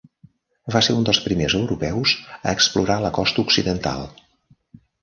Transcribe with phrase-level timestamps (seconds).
[0.75, 4.07] Va ser un dels primers europeus a explorar la costa occidental.